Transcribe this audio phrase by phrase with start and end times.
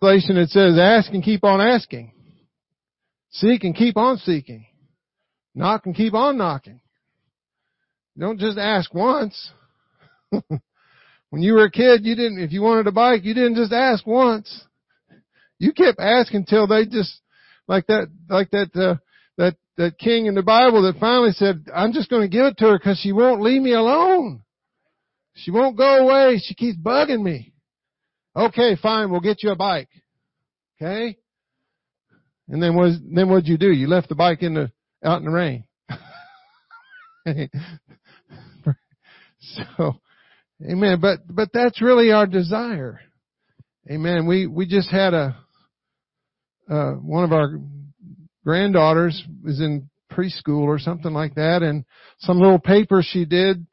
[0.00, 2.12] translation it says ask and keep on asking.
[3.30, 4.66] Seek and keep on seeking.
[5.54, 6.80] Knock and keep on knocking.
[8.18, 9.50] Don't just ask once.
[10.30, 13.72] when you were a kid, you didn't, if you wanted a bike, you didn't just
[13.72, 14.64] ask once.
[15.58, 17.20] You kept asking till they just,
[17.66, 18.96] like that, like that, uh,
[19.36, 22.58] that, that king in the Bible that finally said, I'm just going to give it
[22.58, 24.42] to her because she won't leave me alone.
[25.34, 26.40] She won't go away.
[26.42, 27.52] She keeps bugging me.
[28.38, 29.88] Okay, fine, we'll get you a bike.
[30.80, 31.18] Okay?
[32.48, 33.72] And then what, then what'd you do?
[33.72, 34.70] You left the bike in the,
[35.04, 35.64] out in the rain.
[39.40, 39.96] so,
[40.64, 41.00] amen.
[41.00, 43.00] But, but that's really our desire.
[43.90, 44.26] Amen.
[44.28, 45.36] We, we just had a,
[46.70, 47.58] uh, one of our
[48.44, 51.84] granddaughters was in preschool or something like that and
[52.20, 53.66] some little paper she did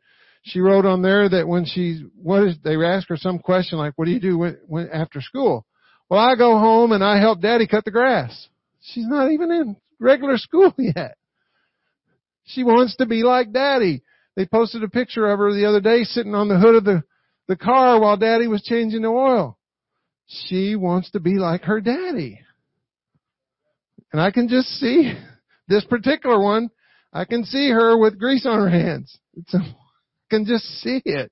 [0.46, 3.94] she wrote on there that when she what is they asked her some question like
[3.96, 5.66] what do you do when, when after school?
[6.08, 8.48] Well i go home and i help daddy cut the grass.
[8.82, 11.18] She's not even in regular school yet.
[12.46, 14.04] She wants to be like daddy.
[14.36, 17.04] They posted a picture of her the other day sitting on the hood of the
[17.48, 19.58] the car while daddy was changing the oil.
[20.28, 22.40] She wants to be like her daddy.
[24.12, 25.12] And I can just see
[25.68, 26.70] this particular one.
[27.12, 29.18] I can see her with grease on her hands.
[29.36, 29.60] It's a,
[30.30, 31.32] can just see it.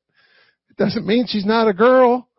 [0.69, 2.29] It doesn't mean she's not a girl.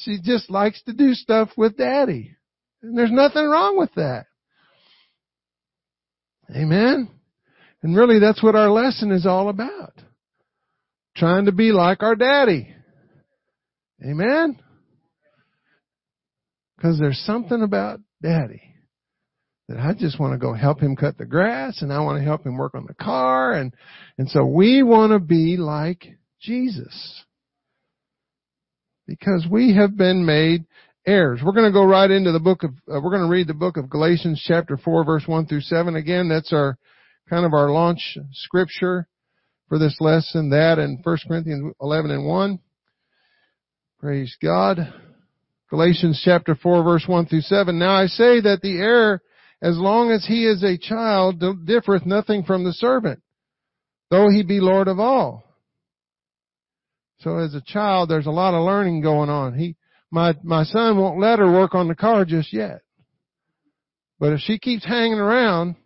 [0.00, 2.36] She just likes to do stuff with daddy.
[2.82, 4.26] And there's nothing wrong with that.
[6.54, 7.08] Amen.
[7.82, 9.94] And really that's what our lesson is all about.
[11.16, 12.74] Trying to be like our daddy.
[14.04, 14.58] Amen.
[16.76, 18.71] Because there's something about daddy
[19.72, 22.24] that I just want to go help him cut the grass and I want to
[22.24, 23.72] help him work on the car and,
[24.18, 27.24] and so we want to be like Jesus.
[29.06, 30.66] Because we have been made
[31.06, 31.40] heirs.
[31.42, 33.54] We're going to go right into the book of, uh, we're going to read the
[33.54, 35.96] book of Galatians chapter 4 verse 1 through 7.
[35.96, 36.76] Again, that's our,
[37.30, 39.08] kind of our launch scripture
[39.70, 42.58] for this lesson, that and 1 Corinthians 11 and 1.
[44.00, 44.92] Praise God.
[45.70, 47.78] Galatians chapter 4 verse 1 through 7.
[47.78, 49.22] Now I say that the heir
[49.62, 53.22] as long as he is a child, differeth nothing from the servant,
[54.10, 55.44] though he be Lord of all.
[57.20, 59.56] So as a child, there's a lot of learning going on.
[59.56, 59.76] He,
[60.10, 62.80] my, my son won't let her work on the car just yet.
[64.18, 65.76] But if she keeps hanging around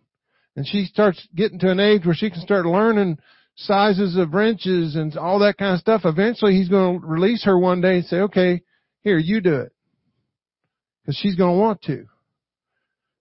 [0.55, 3.19] and she starts getting to an age where she can start learning
[3.57, 7.57] sizes of wrenches and all that kind of stuff, eventually he's going to release her
[7.57, 8.63] one day and say, okay,
[9.01, 9.71] here, you do it.
[11.05, 12.07] Cause she's going to want to.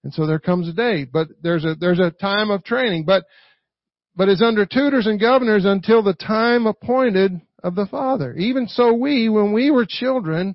[0.06, 3.25] And so there comes a day, but there's a, there's a time of training, but,
[4.15, 7.33] but is under tutors and governors until the time appointed
[7.65, 8.33] of the Father.
[8.34, 10.55] Even so we, when we were children,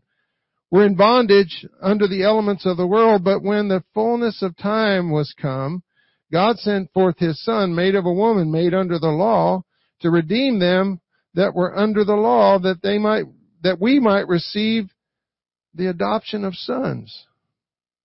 [0.70, 5.12] were in bondage under the elements of the world, but when the fullness of time
[5.12, 5.84] was come,
[6.32, 9.64] God sent forth His Son, made of a woman, made under the law,
[10.00, 11.02] to redeem them
[11.34, 13.26] that were under the law, that they might,
[13.64, 14.86] that we might receive
[15.74, 17.26] the adoption of sons.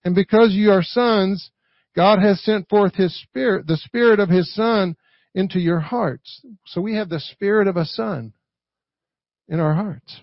[0.06, 1.50] And because you are sons,
[1.97, 4.94] God has sent forth His Spirit, the Spirit of His Son
[5.34, 6.47] into your hearts.
[6.67, 8.33] So we have the Spirit of a Son
[9.49, 10.21] in our hearts.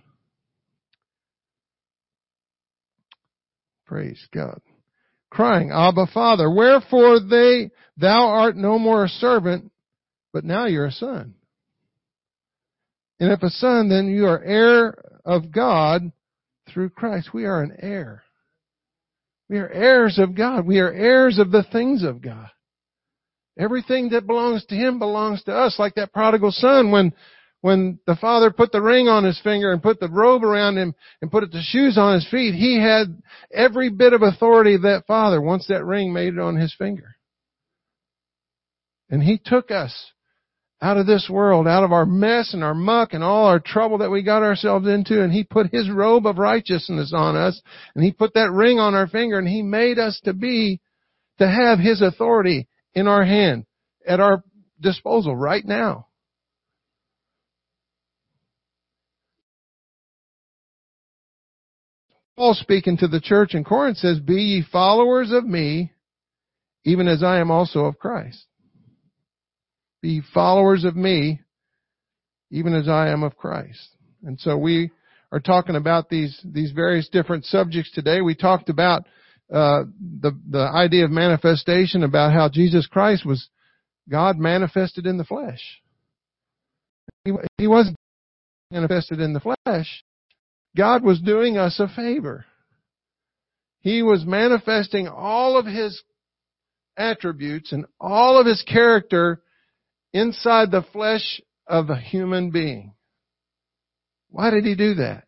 [3.85, 4.61] Praise God.
[5.29, 9.69] Crying, Abba Father, wherefore they, thou art no more a servant,
[10.31, 11.33] but now you're a son.
[13.19, 14.95] And if a son, then you are heir
[15.25, 16.13] of God
[16.69, 17.33] through Christ.
[17.33, 18.22] We are an heir.
[19.53, 20.65] We are heirs of God.
[20.65, 22.49] We are heirs of the things of God.
[23.55, 27.13] Everything that belongs to Him belongs to us, like that prodigal son when,
[27.61, 30.95] when the father put the ring on his finger and put the robe around him
[31.21, 33.21] and put the shoes on his feet, he had
[33.53, 37.15] every bit of authority of that father once that ring made it on his finger.
[39.11, 39.93] And he took us
[40.83, 43.99] out of this world, out of our mess and our muck and all our trouble
[43.99, 47.61] that we got ourselves into, and He put His robe of righteousness on us,
[47.95, 50.81] and He put that ring on our finger, and He made us to be,
[51.39, 53.65] to have His authority in our hand,
[54.05, 54.43] at our
[54.81, 56.07] disposal right now.
[62.35, 65.93] Paul speaking to the church in Corinth says, Be ye followers of me,
[66.83, 68.47] even as I am also of Christ.
[70.03, 71.39] Be followers of me,
[72.51, 73.87] even as I am of Christ.
[74.25, 74.91] And so we
[75.31, 78.19] are talking about these, these various different subjects today.
[78.19, 79.03] We talked about,
[79.49, 79.85] uh,
[80.19, 83.47] the, the idea of manifestation, about how Jesus Christ was
[84.09, 85.61] God manifested in the flesh.
[87.23, 87.95] He, he wasn't
[88.71, 90.03] manifested in the flesh.
[90.75, 92.45] God was doing us a favor.
[93.79, 96.03] He was manifesting all of his
[96.97, 99.41] attributes and all of his character
[100.13, 102.93] inside the flesh of a human being.
[104.29, 105.25] Why did he do that?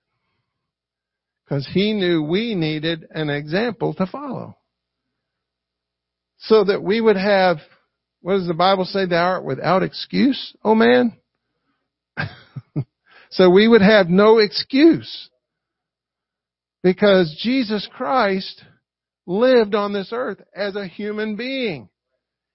[1.44, 4.58] Because he knew we needed an example to follow.
[6.38, 7.58] So that we would have,
[8.22, 11.18] what does the Bible say, thou art without excuse, oh man?
[13.30, 15.30] so we would have no excuse.
[16.84, 18.64] Because Jesus Christ
[19.26, 21.90] lived on this earth as a human being.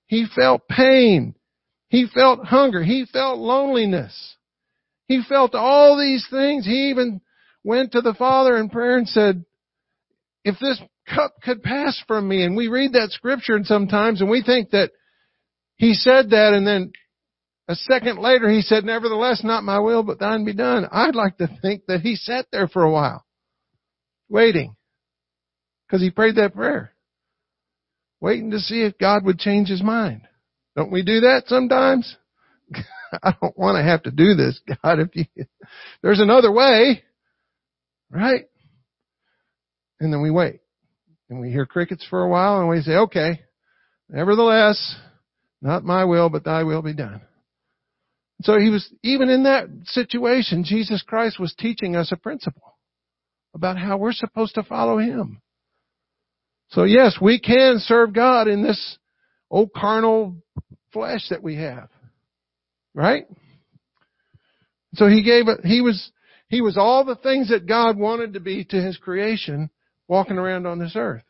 [0.06, 1.34] He felt pain.
[1.90, 2.82] He felt hunger.
[2.82, 4.37] He felt loneliness.
[5.06, 6.64] He felt all these things.
[6.64, 7.20] He even
[7.64, 9.44] went to the Father in prayer and said,
[10.44, 10.81] if this
[11.12, 14.70] cup could pass from me, and we read that scripture and sometimes and we think
[14.70, 14.92] that
[15.76, 16.92] he said that and then
[17.66, 20.87] a second later he said, nevertheless, not my will, but thine be done.
[20.90, 23.25] I'd like to think that he sat there for a while,
[24.28, 24.76] waiting,
[25.87, 26.94] because he prayed that prayer,
[28.20, 30.22] waiting to see if God would change his mind.
[30.76, 32.17] Don't we do that sometimes?
[33.22, 35.00] I don't want to have to do this, God.
[35.00, 35.25] If you,
[36.02, 37.02] there's another way,
[38.11, 38.46] right?
[39.99, 40.61] And then we wait.
[41.28, 43.43] And we hear crickets for a while and we say, okay,
[44.08, 44.96] nevertheless,
[45.62, 47.20] not my will, but thy will be done.
[48.43, 52.78] So he was, even in that situation, Jesus Christ was teaching us a principle
[53.55, 55.43] about how we're supposed to follow him.
[56.70, 58.99] So yes, we can serve God in this
[59.50, 60.37] old carnal
[60.93, 61.88] flesh that we have.
[62.94, 63.26] Right?
[64.94, 66.11] So he gave it, he was,
[66.49, 69.70] he was all the things that God wanted to be to his creation
[70.08, 71.23] walking around on this earth.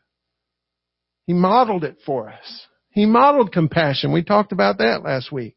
[1.27, 2.67] He modeled it for us.
[2.89, 4.11] He modeled compassion.
[4.11, 5.55] We talked about that last week.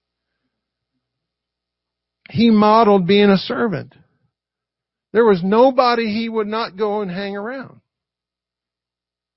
[2.31, 3.95] He modeled being a servant.
[5.13, 7.81] There was nobody he would not go and hang around.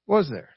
[0.06, 0.50] Was there?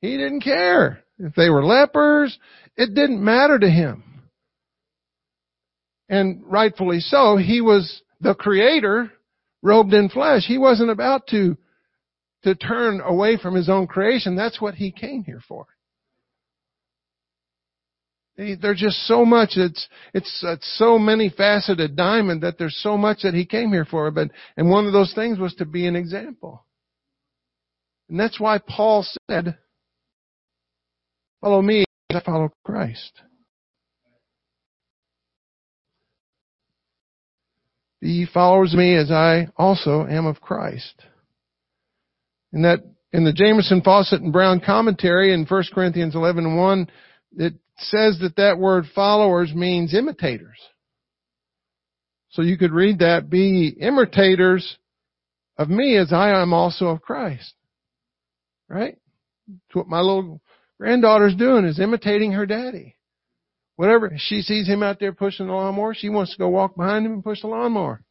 [0.00, 1.04] He didn't care.
[1.22, 2.36] If they were lepers,
[2.76, 4.02] it didn't matter to him.
[6.08, 9.10] And rightfully so, he was the creator
[9.62, 10.42] robed in flesh.
[10.46, 11.56] He wasn't about to,
[12.42, 14.34] to turn away from his own creation.
[14.34, 15.66] That's what he came here for.
[18.36, 19.50] There's just so much.
[19.56, 23.84] It's, it's it's so many faceted diamond that there's so much that he came here
[23.84, 24.10] for.
[24.10, 26.64] But and one of those things was to be an example.
[28.08, 29.58] And that's why Paul said,
[31.42, 33.20] Follow me as I follow Christ.
[38.00, 40.94] Be followers of me as I also am of Christ.
[42.52, 42.80] And that,
[43.12, 46.88] in the Jamieson, Fausset, and Brown commentary in 1 Corinthians 11 and 1,
[47.38, 50.58] it says that that word followers means imitators.
[52.30, 54.78] So you could read that, be imitators
[55.58, 57.52] of me as I am also of Christ.
[58.68, 58.96] Right?
[59.48, 60.40] That's what my little
[60.82, 62.96] granddaughter's doing is imitating her daddy.
[63.76, 67.06] Whatever, she sees him out there pushing the lawnmower, she wants to go walk behind
[67.06, 68.02] him and push the lawnmower.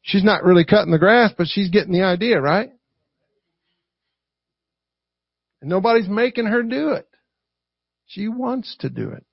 [0.00, 2.70] She's not really cutting the grass, but she's getting the idea, right?
[5.60, 7.06] And nobody's making her do it.
[8.06, 9.26] She wants to do it.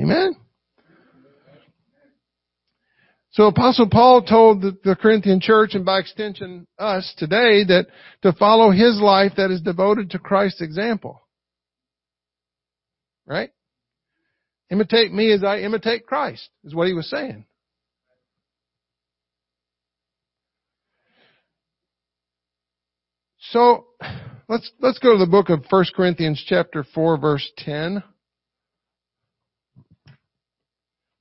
[0.00, 0.36] Amen?
[3.40, 7.86] So Apostle Paul told the, the, Corinthian church and by extension us today that
[8.20, 11.22] to follow his life that is devoted to Christ's example.
[13.24, 13.48] Right?
[14.70, 17.46] Imitate me as I imitate Christ is what he was saying.
[23.52, 23.86] So
[24.50, 28.02] let's let's go to the book of 1 Corinthians chapter 4 verse 10.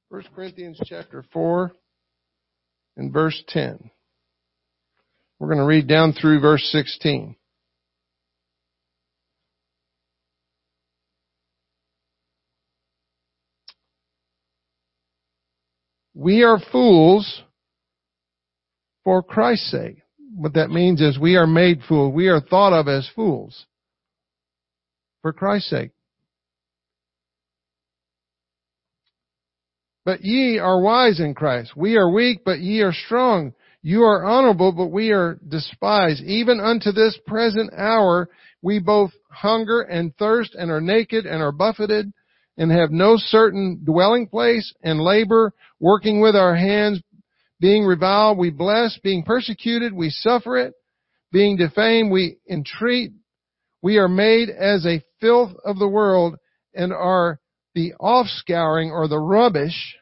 [0.09, 1.71] 1 Corinthians chapter 4
[2.99, 3.89] in verse 10.
[5.39, 7.35] We're going to read down through verse 16.
[16.13, 17.41] We are fools
[19.05, 20.01] for Christ's sake.
[20.35, 22.13] What that means is we are made fools.
[22.13, 23.65] We are thought of as fools
[25.21, 25.91] for Christ's sake.
[30.05, 31.75] But ye are wise in Christ.
[31.75, 33.53] We are weak, but ye are strong.
[33.81, 36.23] You are honorable, but we are despised.
[36.23, 38.29] Even unto this present hour,
[38.61, 42.11] we both hunger and thirst and are naked and are buffeted
[42.57, 47.01] and have no certain dwelling place and labor, working with our hands,
[47.61, 50.73] being reviled, we bless, being persecuted, we suffer it,
[51.31, 53.11] being defamed, we entreat.
[53.81, 56.35] We are made as a filth of the world
[56.73, 57.39] and are
[57.79, 59.95] the offscouring or the rubbish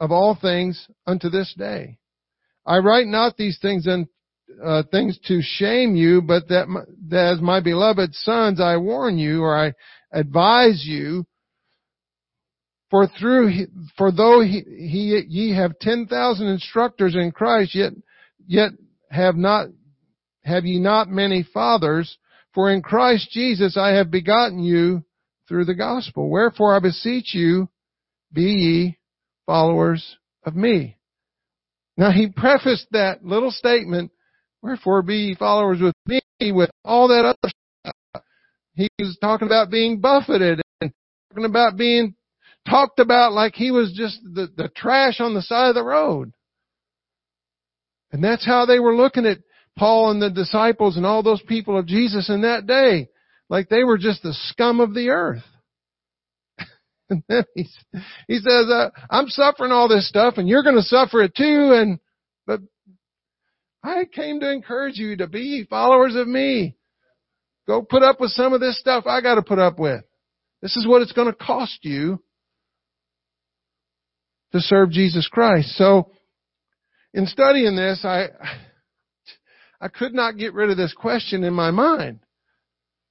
[0.00, 1.98] of all things unto this day.
[2.64, 4.10] I write not these things unto
[4.64, 6.66] uh, things to shame you, but that,
[7.08, 9.74] that as my beloved sons, I warn you or I
[10.10, 11.26] advise you.
[12.88, 13.66] For through,
[13.98, 17.92] for though he, he ye have ten thousand instructors in Christ, yet,
[18.46, 18.70] yet
[19.10, 19.66] have not,
[20.42, 22.16] have ye not many fathers?
[22.54, 25.04] For in Christ Jesus I have begotten you
[25.48, 26.28] through the gospel.
[26.28, 27.68] Wherefore I beseech you,
[28.32, 28.98] be ye
[29.46, 30.96] followers of me.
[31.96, 34.12] Now he prefaced that little statement,
[34.62, 36.20] wherefore be ye followers with me,
[36.52, 38.22] with all that other stuff.
[38.74, 40.92] He was talking about being buffeted and
[41.30, 42.14] talking about being
[42.68, 46.32] talked about like he was just the, the trash on the side of the road.
[48.12, 49.38] And that's how they were looking at
[49.76, 53.08] Paul and the disciples and all those people of Jesus in that day.
[53.48, 55.42] Like they were just the scum of the earth.
[57.10, 57.66] And then he,
[58.26, 61.72] he says, uh, I'm suffering all this stuff and you're going to suffer it too.
[61.72, 62.00] And,
[62.46, 62.60] but
[63.82, 66.76] I came to encourage you to be followers of me.
[67.66, 70.02] Go put up with some of this stuff I got to put up with.
[70.60, 72.22] This is what it's going to cost you
[74.52, 75.76] to serve Jesus Christ.
[75.76, 76.10] So,
[77.14, 78.28] in studying this, I,
[79.80, 82.20] I could not get rid of this question in my mind.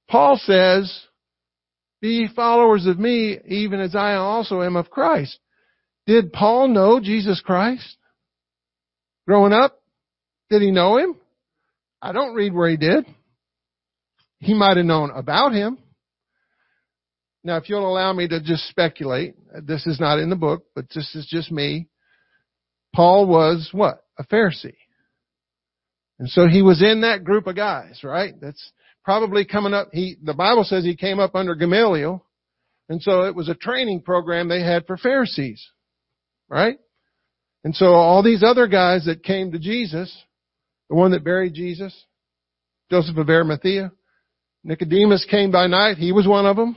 [0.08, 1.06] Paul says,
[2.00, 5.38] be followers of me, even as I also am of Christ.
[6.06, 7.96] Did Paul know Jesus Christ?
[9.26, 9.80] Growing up,
[10.48, 11.16] did he know him?
[12.00, 13.04] I don't read where he did.
[14.38, 15.78] He might have known about him.
[17.44, 19.34] Now, if you'll allow me to just speculate,
[19.64, 21.88] this is not in the book, but this is just me.
[22.94, 24.04] Paul was what?
[24.18, 24.76] A Pharisee.
[26.18, 28.34] And so he was in that group of guys, right?
[28.40, 28.72] That's
[29.04, 29.88] probably coming up.
[29.92, 32.24] He, the Bible says he came up under Gamaliel.
[32.88, 35.66] And so it was a training program they had for Pharisees,
[36.48, 36.78] right?
[37.64, 40.16] And so all these other guys that came to Jesus,
[40.88, 41.94] the one that buried Jesus,
[42.90, 43.92] Joseph of Arimathea,
[44.64, 45.98] Nicodemus came by night.
[45.98, 46.76] He was one of them.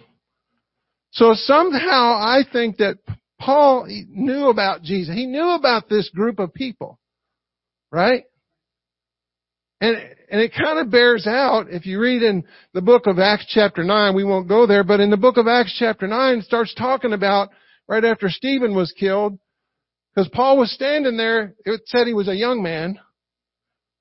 [1.11, 2.97] So somehow I think that
[3.39, 5.15] Paul knew about Jesus.
[5.15, 6.99] He knew about this group of people,
[7.91, 8.25] right?
[9.81, 9.97] And,
[10.29, 13.83] and it kind of bears out, if you read in the book of Acts chapter
[13.83, 16.73] 9, we won't go there, but in the book of Acts chapter 9, it starts
[16.75, 17.49] talking about
[17.87, 19.39] right after Stephen was killed,
[20.13, 22.99] because Paul was standing there, it said he was a young man,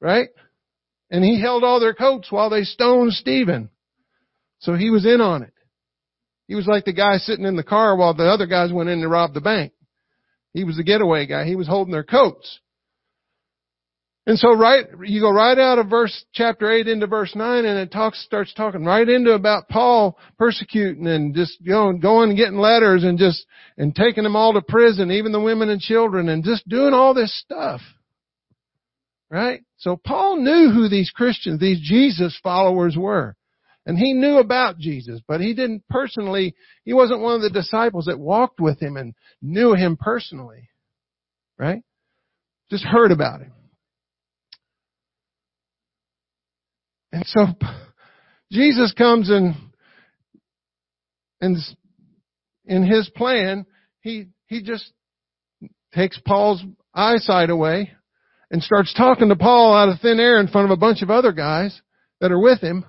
[0.00, 0.28] right?
[1.10, 3.70] And he held all their coats while they stoned Stephen.
[4.58, 5.54] So he was in on it.
[6.46, 9.00] He was like the guy sitting in the car while the other guys went in
[9.00, 9.72] to rob the bank.
[10.52, 11.46] He was the getaway guy.
[11.46, 12.60] He was holding their coats.
[14.26, 17.78] And so right, you go right out of verse, chapter 8 into verse 9 and
[17.78, 22.58] it talks, starts talking right into about Paul persecuting and just going, going and getting
[22.58, 23.46] letters and just,
[23.78, 27.14] and taking them all to prison, even the women and children and just doing all
[27.14, 27.80] this stuff.
[29.30, 29.62] Right?
[29.78, 33.36] So Paul knew who these Christians, these Jesus followers were.
[33.86, 38.04] And he knew about Jesus, but he didn't personally, he wasn't one of the disciples
[38.04, 40.68] that walked with him and knew him personally.
[41.58, 41.82] Right?
[42.70, 43.52] Just heard about him.
[47.12, 47.46] And so
[48.52, 49.54] Jesus comes and
[51.40, 51.56] and
[52.66, 53.66] in his plan,
[54.00, 54.92] he he just
[55.94, 56.62] takes Paul's
[56.94, 57.92] eyesight away
[58.50, 61.10] and starts talking to Paul out of thin air in front of a bunch of
[61.10, 61.80] other guys
[62.20, 62.84] that are with him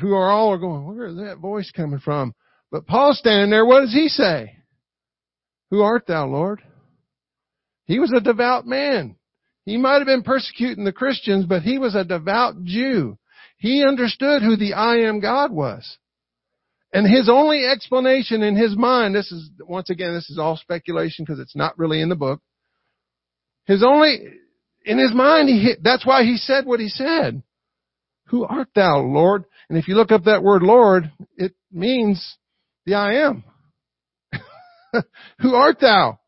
[0.00, 2.34] who are all are going, where is that voice coming from?
[2.70, 4.56] But Paul's standing there, what does he say?
[5.70, 6.62] Who art thou, Lord?
[7.86, 9.16] He was a devout man.
[9.64, 13.18] He might have been persecuting the Christians, but he was a devout Jew.
[13.58, 15.98] He understood who the I am God was.
[16.92, 21.24] And his only explanation in his mind, this is, once again, this is all speculation
[21.24, 22.40] because it's not really in the book.
[23.64, 24.18] His only,
[24.84, 27.42] in his mind, he, that's why he said what he said.
[28.26, 29.44] Who art thou, Lord?
[29.68, 32.36] And if you look up that word Lord, it means
[32.84, 33.44] the I am.
[35.40, 36.18] Who art thou?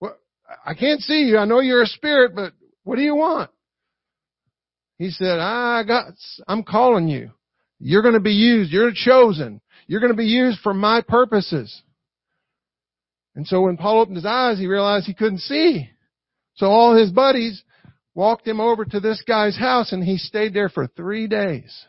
[0.00, 0.16] Well,
[0.64, 1.38] I can't see you.
[1.38, 2.52] I know you're a spirit, but
[2.84, 3.50] what do you want?
[4.98, 6.12] He said, I got,
[6.46, 7.30] I'm calling you.
[7.78, 8.70] You're going to be used.
[8.70, 9.60] You're chosen.
[9.86, 11.82] You're going to be used for my purposes.
[13.34, 15.88] And so when Paul opened his eyes, he realized he couldn't see.
[16.54, 17.62] So all his buddies
[18.14, 21.86] walked him over to this guy's house and he stayed there for three days.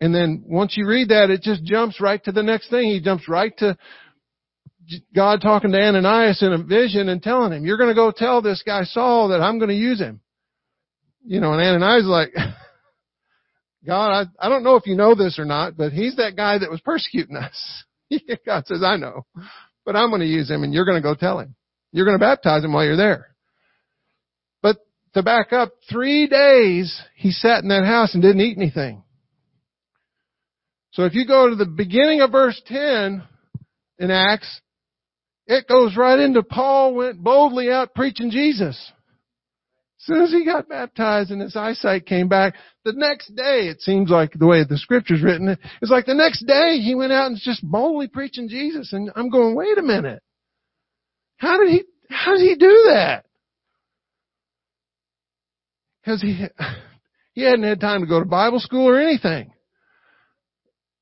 [0.00, 2.90] And then once you read that, it just jumps right to the next thing.
[2.90, 3.76] He jumps right to
[5.14, 8.42] God talking to Ananias in a vision and telling him, you're going to go tell
[8.42, 10.20] this guy Saul that I'm going to use him.
[11.24, 12.30] You know, and Ananias is like,
[13.86, 16.58] God, I, I don't know if you know this or not, but he's that guy
[16.58, 17.84] that was persecuting us.
[18.46, 19.26] God says, I know,
[19.84, 21.54] but I'm going to use him and you're going to go tell him.
[21.92, 23.28] You're going to baptize him while you're there.
[24.62, 24.78] But
[25.14, 29.04] to back up, three days he sat in that house and didn't eat anything.
[30.92, 33.22] So if you go to the beginning of verse 10
[33.98, 34.60] in Acts,
[35.46, 38.76] it goes right into Paul went boldly out preaching Jesus.
[40.00, 43.80] As soon as he got baptized and his eyesight came back, the next day, it
[43.80, 47.28] seems like the way the scripture's written, it's like the next day he went out
[47.28, 48.92] and just boldly preaching Jesus.
[48.92, 50.22] And I'm going, wait a minute.
[51.38, 53.24] How did he, how did he do that?
[56.00, 56.44] Because he,
[57.32, 59.52] he hadn't had time to go to Bible school or anything.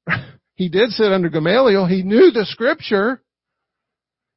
[0.55, 1.87] He did sit under Gamaliel.
[1.87, 3.21] He knew the scripture.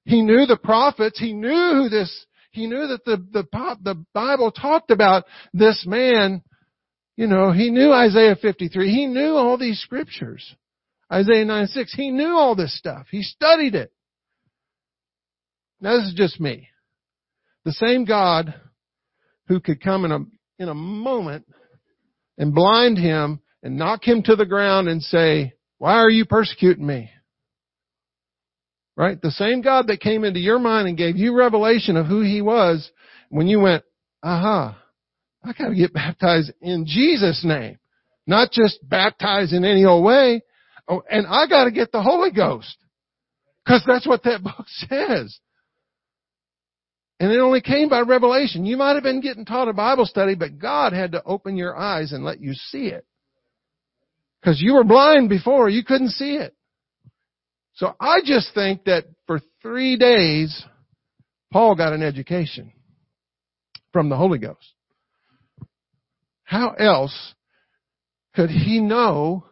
[0.05, 1.19] He knew the prophets.
[1.19, 6.41] He knew this, he knew that the, the, pop, the Bible talked about this man.
[7.17, 8.89] You know, he knew Isaiah 53.
[8.89, 10.55] He knew all these scriptures.
[11.11, 11.93] Isaiah 9 6.
[11.93, 13.07] He knew all this stuff.
[13.09, 13.91] He studied it.
[15.81, 16.69] Now this is just me.
[17.63, 18.53] The same God
[19.47, 20.19] who could come in a,
[20.59, 21.45] in a moment
[22.37, 26.85] and blind him and knock him to the ground and say, why are you persecuting
[26.85, 27.09] me?
[28.97, 29.21] Right?
[29.21, 32.41] The same God that came into your mind and gave you revelation of who He
[32.41, 32.89] was
[33.29, 33.83] when you went,
[34.23, 34.77] aha,
[35.43, 37.77] I gotta get baptized in Jesus' name.
[38.27, 40.41] Not just baptized in any old way.
[40.87, 42.75] Oh, and I gotta get the Holy Ghost.
[43.67, 45.39] Cause that's what that book says.
[47.19, 48.65] And it only came by revelation.
[48.65, 51.75] You might have been getting taught a Bible study, but God had to open your
[51.75, 53.05] eyes and let you see it.
[54.43, 56.55] Cause you were blind before, you couldn't see it.
[57.75, 60.63] So I just think that for three days,
[61.51, 62.71] Paul got an education
[63.91, 64.73] from the Holy Ghost.
[66.43, 67.33] How else
[68.35, 69.45] could he know?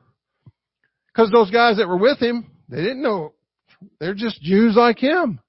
[1.07, 3.33] Because those guys that were with him, they didn't know.
[3.99, 5.39] They're just Jews like him.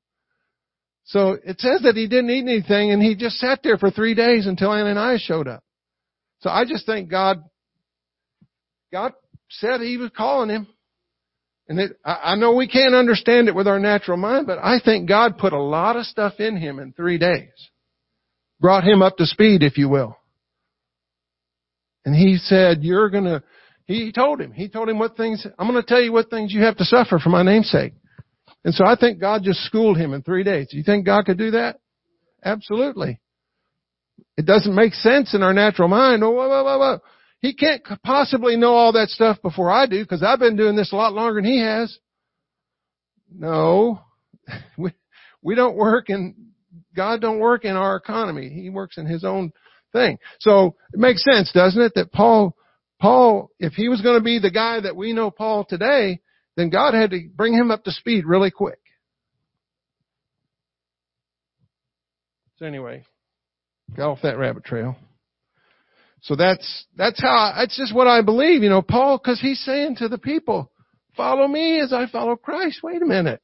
[1.05, 4.15] So it says that he didn't eat anything and he just sat there for three
[4.15, 5.63] days until Ananias showed up.
[6.41, 7.45] So I just think God,
[8.93, 9.13] God
[9.51, 10.67] said he was calling him.
[11.69, 15.09] And it, I, know we can't understand it with our natural mind, but I think
[15.09, 17.49] God put a lot of stuff in him in three days.
[18.61, 20.17] Brought him up to speed, if you will.
[22.05, 23.43] And he said, you're gonna,
[23.87, 26.63] he told him, he told him what things, I'm gonna tell you what things you
[26.63, 27.95] have to suffer for my name's sake.
[28.63, 30.69] And so I think God just schooled him in three days.
[30.71, 31.79] Do you think God could do that?
[32.45, 33.21] Absolutely.
[34.37, 36.23] It doesn't make sense in our natural mind.
[36.23, 36.99] Oh, whoa, whoa, whoa.
[37.45, 40.93] He can't possibly know all that stuff before I do because I've been doing this
[40.93, 41.99] a lot longer than he has.
[43.31, 44.01] No.
[44.79, 44.93] We,
[45.43, 46.53] we don't work in,
[46.97, 48.49] God don't work in our economy.
[48.49, 49.53] He works in his own
[49.93, 50.19] thing.
[50.41, 52.57] So it makes sense, doesn't it, that Paul,
[52.99, 56.21] Paul, if he was going to be the guy that we know Paul today,
[56.57, 58.81] then God had to bring him up to speed really quick.
[62.57, 63.05] So anyway,
[63.95, 64.97] got off that rabbit trail.
[66.25, 69.97] So that's, that's how, that's just what I believe, you know, Paul, cause he's saying
[69.97, 70.71] to the people,
[71.17, 72.81] follow me as I follow Christ.
[72.83, 73.43] Wait a minute.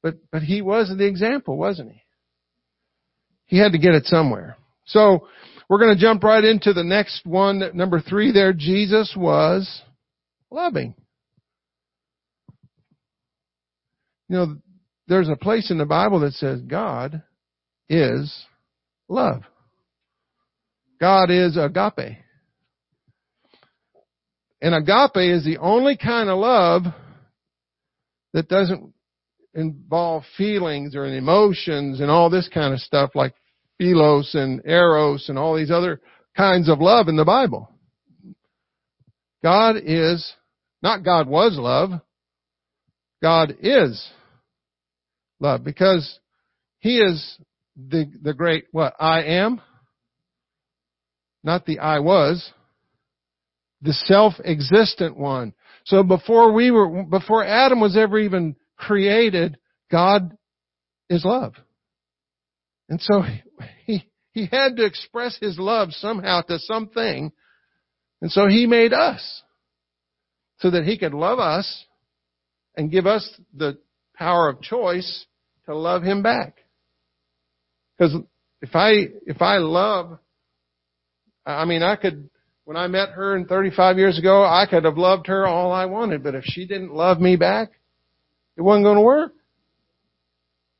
[0.00, 2.02] But, but he was the example, wasn't he?
[3.46, 4.56] He had to get it somewhere.
[4.86, 5.26] So,
[5.68, 8.52] we're gonna jump right into the next one, number three there.
[8.54, 9.82] Jesus was
[10.50, 10.94] loving.
[14.28, 14.56] You know,
[15.08, 17.22] there's a place in the Bible that says God
[17.88, 18.32] is
[19.08, 19.42] love.
[21.00, 22.18] God is agape.
[24.60, 26.82] And agape is the only kind of love
[28.32, 28.92] that doesn't
[29.54, 33.34] involve feelings or emotions and all this kind of stuff like
[33.78, 36.00] philos and eros and all these other
[36.36, 37.70] kinds of love in the Bible.
[39.42, 40.32] God is,
[40.82, 41.90] not God was love,
[43.22, 44.08] God is
[45.40, 46.18] love because
[46.80, 47.38] He is
[47.76, 49.60] the, the great, what, I am?
[51.42, 52.52] Not the I was,
[53.82, 55.54] the self-existent one.
[55.86, 59.56] So before we were, before Adam was ever even created,
[59.90, 60.36] God
[61.08, 61.54] is love.
[62.88, 63.22] And so
[63.86, 67.32] he, he had to express his love somehow to something.
[68.20, 69.42] And so he made us
[70.58, 71.84] so that he could love us
[72.76, 73.78] and give us the
[74.14, 75.26] power of choice
[75.66, 76.56] to love him back.
[77.96, 78.16] Because
[78.60, 80.18] if I, if I love
[81.48, 82.28] I mean, I could,
[82.64, 85.86] when I met her in 35 years ago, I could have loved her all I
[85.86, 87.70] wanted, but if she didn't love me back,
[88.56, 89.32] it wasn't going to work.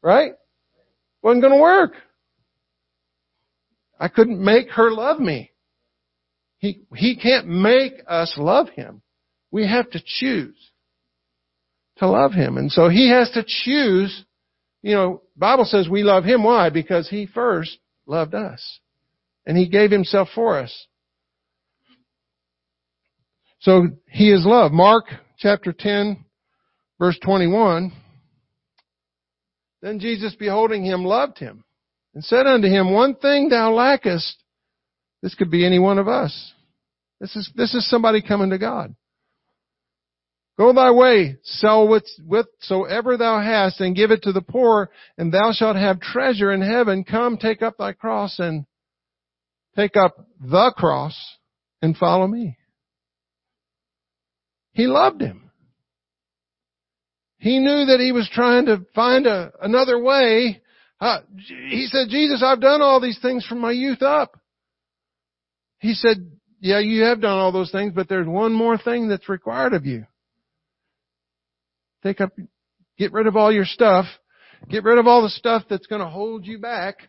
[0.02, 0.32] Right?
[1.22, 1.92] Wasn't going to work.
[3.98, 5.50] I couldn't make her love me.
[6.58, 9.00] He, he can't make us love him.
[9.50, 10.56] We have to choose
[11.96, 12.58] to love him.
[12.58, 14.24] And so he has to choose,
[14.82, 16.44] you know, Bible says we love him.
[16.44, 16.70] Why?
[16.70, 18.80] Because he first loved us.
[19.48, 20.86] And He gave Himself for us.
[23.58, 24.70] So He is love.
[24.70, 25.06] Mark
[25.38, 26.24] chapter 10
[26.98, 27.92] verse 21.
[29.80, 31.64] Then Jesus beholding him loved him
[32.14, 34.42] and said unto him, one thing thou lackest.
[35.22, 36.52] This could be any one of us.
[37.20, 38.94] This is, this is somebody coming to God.
[40.56, 45.52] Go thy way, sell whatsoever thou hast, and give it to the poor, and thou
[45.52, 47.04] shalt have treasure in heaven.
[47.04, 48.64] Come, take up thy cross and
[49.78, 51.16] take up the cross
[51.80, 52.56] and follow me.
[54.72, 55.50] He loved him.
[57.38, 60.60] He knew that he was trying to find a, another way.
[61.00, 61.20] Uh,
[61.68, 64.36] he said, Jesus, I've done all these things from my youth up.
[65.78, 69.28] He said, yeah, you have done all those things, but there's one more thing that's
[69.28, 70.06] required of you.
[72.02, 72.32] Take up,
[72.98, 74.06] get rid of all your stuff.
[74.68, 77.08] Get rid of all the stuff that's going to hold you back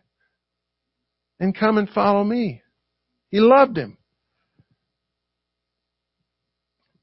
[1.40, 2.62] and come and follow me.
[3.30, 3.96] He loved him.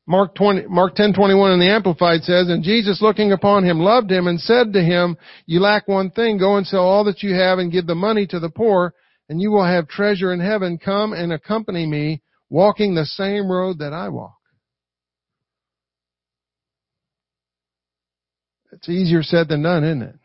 [0.10, 4.28] Mark 20, Mark 10:21 in the Amplified says, and Jesus looking upon him loved him
[4.28, 7.60] and said to him, you lack one thing, go and sell all that you have
[7.60, 8.94] and give the money to the poor,
[9.28, 10.78] and you will have treasure in heaven.
[10.78, 14.36] Come and accompany me, walking the same road that I walk.
[18.72, 20.16] It's easier said than done, isn't it?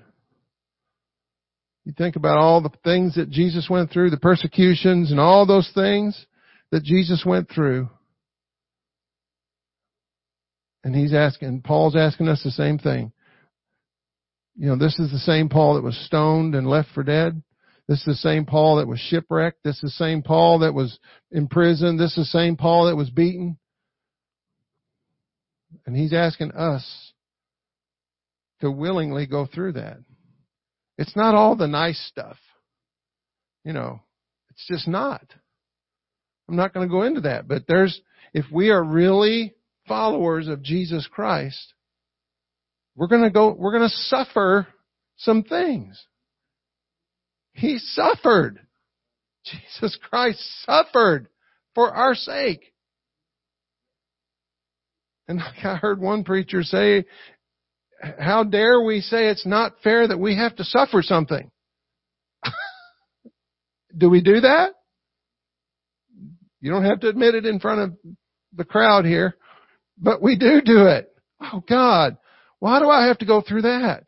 [1.84, 5.70] You think about all the things that Jesus went through, the persecutions and all those
[5.74, 6.26] things
[6.70, 7.88] that Jesus went through.
[10.84, 13.12] And he's asking, Paul's asking us the same thing.
[14.56, 17.42] You know, this is the same Paul that was stoned and left for dead.
[17.88, 19.62] This is the same Paul that was shipwrecked.
[19.64, 20.98] This is the same Paul that was
[21.30, 21.96] in prison.
[21.96, 23.58] This is the same Paul that was beaten.
[25.86, 27.12] And he's asking us
[28.60, 29.98] to willingly go through that.
[30.98, 32.36] It's not all the nice stuff.
[33.64, 34.00] You know,
[34.50, 35.24] it's just not.
[36.48, 38.00] I'm not going to go into that, but there's,
[38.34, 39.54] if we are really
[39.88, 41.74] followers of Jesus Christ,
[42.96, 44.66] we're going to go, we're going to suffer
[45.16, 46.02] some things.
[47.54, 48.60] He suffered.
[49.44, 51.28] Jesus Christ suffered
[51.74, 52.72] for our sake.
[55.28, 57.06] And like I heard one preacher say,
[58.18, 61.50] how dare we say it's not fair that we have to suffer something?
[63.96, 64.72] do we do that?
[66.60, 68.14] You don't have to admit it in front of
[68.54, 69.36] the crowd here,
[69.98, 71.08] but we do do it.
[71.40, 72.16] Oh God,
[72.58, 74.04] why do I have to go through that?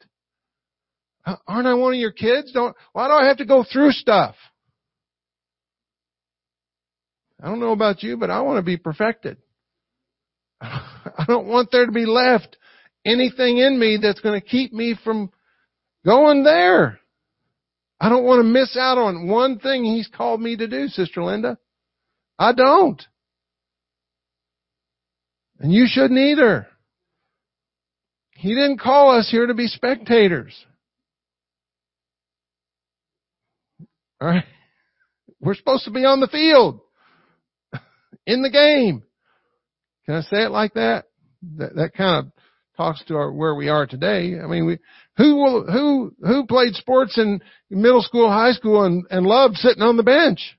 [1.47, 2.53] Aren't I one of your kids?
[2.53, 4.35] Don't, why do I have to go through stuff?
[7.43, 9.39] I don't know about you, but I want to be perfected.
[10.61, 12.57] I don't want there to be left
[13.05, 15.31] anything in me that's going to keep me from
[16.05, 17.01] going there.
[18.01, 21.23] I don't want to miss out on one thing He's called me to do, Sister
[21.23, 21.59] Linda.
[22.39, 23.03] I don't.
[25.61, 26.67] And you shouldn't either.
[28.33, 30.55] He didn't call us here to be spectators.
[34.23, 34.45] Alright?
[35.41, 36.81] We're supposed to be on the field.
[38.27, 39.03] In the game.
[40.07, 41.07] Can I say it like that?
[41.57, 42.34] That, that kind of
[42.77, 44.39] talks to our, where we are today.
[44.43, 44.79] I mean, we,
[45.17, 49.83] who will, who, who played sports in middle school, high school and, and loved sitting
[49.83, 50.57] on the bench?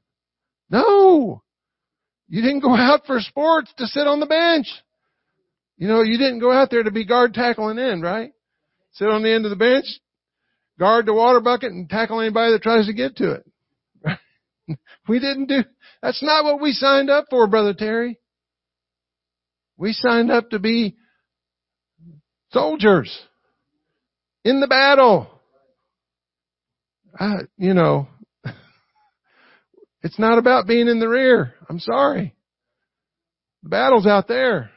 [0.69, 1.43] No.
[2.27, 4.67] You didn't go out for sports to sit on the bench.
[5.77, 8.31] You know, you didn't go out there to be guard, tackle, and end, right?
[8.93, 9.85] Sit on the end of the bench,
[10.79, 14.77] guard the water bucket, and tackle anybody that tries to get to it.
[15.09, 15.65] we didn't do,
[16.01, 18.19] that's not what we signed up for, Brother Terry.
[19.77, 20.95] We signed up to be
[22.55, 23.13] Soldiers
[24.45, 25.27] in the battle.
[27.19, 28.07] I, you know,
[30.03, 31.53] it's not about being in the rear.
[31.69, 32.33] I'm sorry.
[33.63, 34.71] The battle's out there.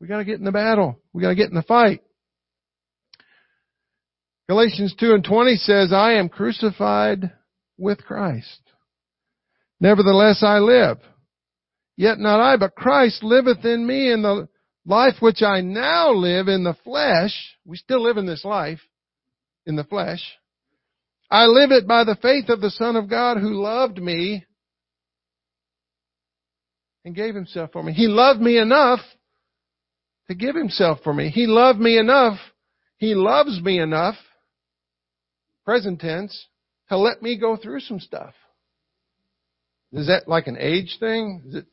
[0.00, 1.00] We gotta get in the battle.
[1.12, 2.00] We gotta get in the fight.
[4.48, 7.32] Galatians 2 and 20 says, I am crucified
[7.76, 8.60] with Christ.
[9.80, 10.98] Nevertheless I live.
[11.96, 14.48] Yet not I, but Christ liveth in me and the
[14.86, 18.80] life which I now live in the flesh, we still live in this life,
[19.66, 20.22] in the flesh.
[21.30, 24.44] I live it by the faith of the Son of God who loved me
[27.04, 27.92] and gave himself for me.
[27.92, 29.00] He loved me enough
[30.28, 31.30] to give himself for me.
[31.30, 32.38] He loved me enough.
[32.98, 34.16] He loves me enough,
[35.64, 36.46] present tense,
[36.88, 38.34] to let me go through some stuff.
[39.92, 41.42] Is that like an age thing?
[41.46, 41.66] Is it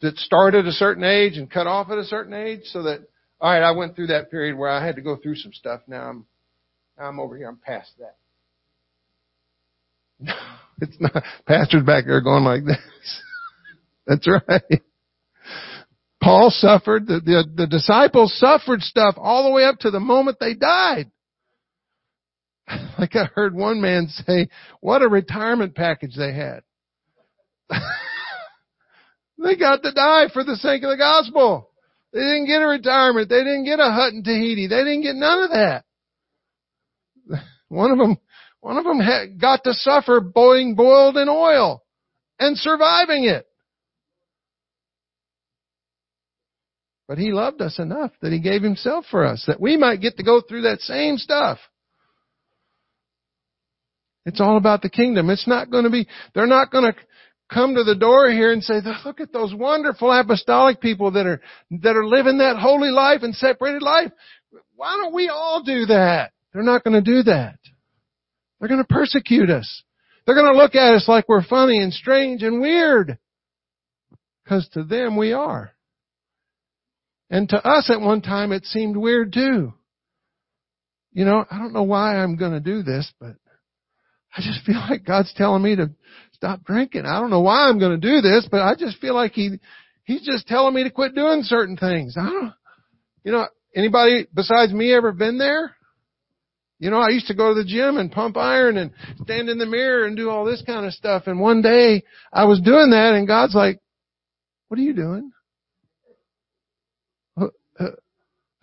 [0.00, 3.00] that start at a certain age and cut off at a certain age so that,
[3.40, 5.80] all right, I went through that period where I had to go through some stuff.
[5.86, 6.26] Now I'm,
[6.98, 7.48] now I'm over here.
[7.48, 8.16] I'm past that.
[10.20, 10.34] No,
[10.80, 12.78] It's not, pastor's back there going like this.
[14.06, 14.82] That's right.
[16.22, 20.38] Paul suffered, the, the, the disciples suffered stuff all the way up to the moment
[20.40, 21.10] they died.
[22.98, 24.48] Like I heard one man say,
[24.80, 26.62] what a retirement package they had.
[29.44, 31.70] They got to die for the sake of the gospel.
[32.12, 33.28] They didn't get a retirement.
[33.28, 34.66] They didn't get a hut in Tahiti.
[34.68, 35.84] They didn't get none of that.
[37.68, 38.18] One of them,
[38.60, 41.82] one of them had, got to suffer being boiled in oil
[42.38, 43.46] and surviving it.
[47.06, 50.16] But he loved us enough that he gave himself for us that we might get
[50.16, 51.58] to go through that same stuff.
[54.24, 55.28] It's all about the kingdom.
[55.28, 56.98] It's not going to be, they're not going to
[57.54, 61.40] come to the door here and say, look at those wonderful apostolic people that are,
[61.70, 64.10] that are living that holy life and separated life.
[64.74, 66.32] Why don't we all do that?
[66.52, 67.58] They're not going to do that.
[68.58, 69.82] They're going to persecute us.
[70.26, 73.18] They're going to look at us like we're funny and strange and weird.
[74.42, 75.72] Because to them we are.
[77.30, 79.72] And to us at one time it seemed weird too.
[81.12, 83.36] You know, I don't know why I'm going to do this, but
[84.36, 85.90] I just feel like God's telling me to
[86.34, 87.06] stop drinking.
[87.06, 89.58] I don't know why I'm going to do this, but I just feel like he,
[90.04, 92.16] he's just telling me to quit doing certain things.
[92.18, 92.52] I don't,
[93.24, 95.74] you know, anybody besides me ever been there?
[96.80, 98.90] You know, I used to go to the gym and pump iron and
[99.22, 101.22] stand in the mirror and do all this kind of stuff.
[101.26, 103.80] And one day I was doing that and God's like,
[104.68, 105.30] what are you doing?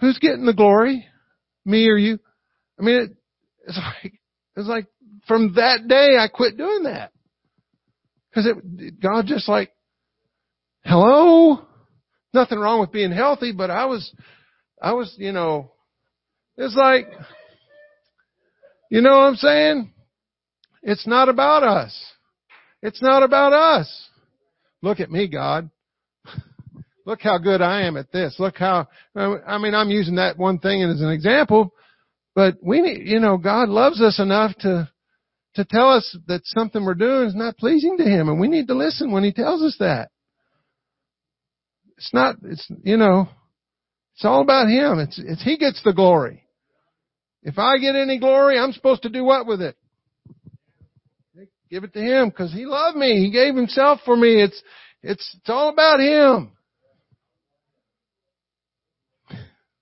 [0.01, 1.05] Who's getting the glory?
[1.63, 2.19] Me or you?
[2.79, 3.11] I mean, it,
[3.67, 4.13] it's like,
[4.55, 4.87] it's like
[5.27, 7.11] from that day I quit doing that.
[8.33, 9.71] Cause it, God just like,
[10.85, 11.65] hello?
[12.33, 14.11] Nothing wrong with being healthy, but I was,
[14.81, 15.71] I was, you know,
[16.55, 17.07] it's like,
[18.89, 19.93] you know what I'm saying?
[20.83, 21.93] It's not about us.
[22.81, 24.09] It's not about us.
[24.81, 25.69] Look at me, God.
[27.05, 28.35] Look how good I am at this.
[28.39, 31.73] Look how, I mean, I'm using that one thing as an example,
[32.33, 34.89] but we need, you know, God loves us enough to,
[35.55, 38.67] to tell us that something we're doing is not pleasing to Him, and we need
[38.67, 40.09] to listen when He tells us that.
[41.97, 43.27] It's not, it's, you know,
[44.15, 44.99] it's all about Him.
[44.99, 46.43] It's, it's He gets the glory.
[47.43, 49.75] If I get any glory, I'm supposed to do what with it?
[51.69, 53.23] Give it to Him because He loved me.
[53.23, 54.41] He gave Himself for me.
[54.41, 54.61] It's,
[55.01, 56.51] it's, it's all about Him.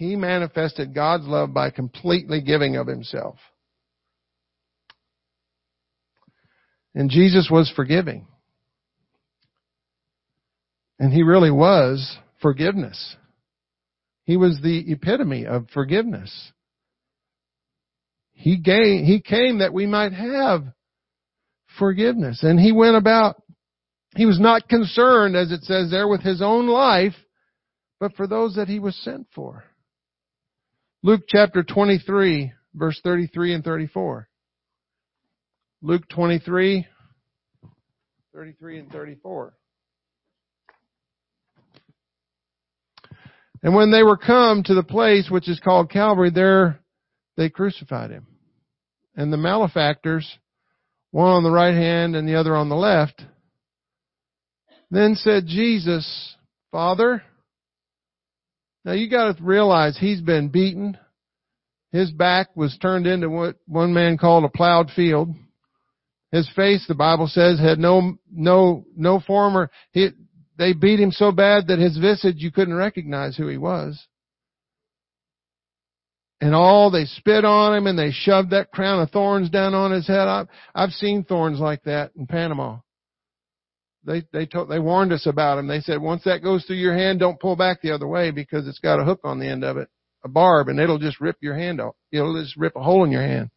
[0.00, 3.36] He manifested God's love by completely giving of himself.
[6.94, 8.26] And Jesus was forgiving.
[10.98, 13.14] And he really was forgiveness.
[14.24, 16.50] He was the epitome of forgiveness.
[18.32, 20.62] He gave, he came that we might have
[21.78, 22.42] forgiveness.
[22.42, 23.42] And he went about,
[24.16, 27.16] he was not concerned, as it says there, with his own life,
[28.00, 29.64] but for those that he was sent for.
[31.02, 34.28] Luke chapter 23, verse 33 and 34.
[35.80, 36.86] Luke 23,
[38.34, 39.54] 33 and 34.
[43.62, 46.80] And when they were come to the place which is called Calvary, there
[47.38, 48.26] they crucified him.
[49.16, 50.30] And the malefactors,
[51.12, 53.22] one on the right hand and the other on the left,
[54.90, 56.36] then said Jesus,
[56.70, 57.22] Father,
[58.84, 60.96] now you gotta realize he's been beaten.
[61.92, 65.34] His back was turned into what one man called a plowed field.
[66.30, 70.10] His face, the Bible says, had no, no, no former, he,
[70.56, 74.00] they beat him so bad that his visage, you couldn't recognize who he was.
[76.40, 79.90] And all, they spit on him and they shoved that crown of thorns down on
[79.90, 80.28] his head.
[80.28, 82.78] I've, I've seen thorns like that in Panama
[84.04, 85.66] they they told they warned us about them.
[85.66, 88.66] They said once that goes through your hand, don't pull back the other way because
[88.66, 89.88] it's got a hook on the end of it,
[90.24, 91.94] a barb, and it'll just rip your hand off.
[92.10, 93.50] It'll just rip a hole in your hand.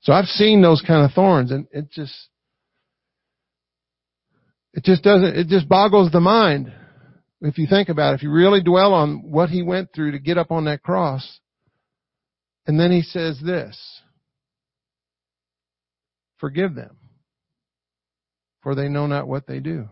[0.00, 2.14] So I've seen those kind of thorns, and it just
[4.74, 6.72] it just doesn't it just boggles the mind
[7.40, 8.16] if you think about it.
[8.16, 11.38] If you really dwell on what he went through to get up on that cross,
[12.66, 13.78] and then he says this:
[16.38, 16.96] "Forgive them."
[18.62, 19.88] For they know not what they do.